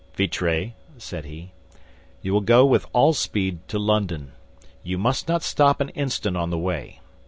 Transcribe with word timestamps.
"Vitray," 0.15 0.73
said 0.97 1.25
he, 1.25 1.51
"you 2.23 2.33
will 2.33 2.41
go 2.41 2.65
with 2.65 2.87
all 2.91 3.13
speed 3.13 3.59
to 3.67 3.77
London. 3.77 4.31
You 4.81 4.97
must 4.97 5.27
not 5.27 5.43
stop 5.43 5.79
an 5.79 5.89
instant 5.89 6.35
on 6.35 6.49
the 6.49 6.57
way. 6.57 7.01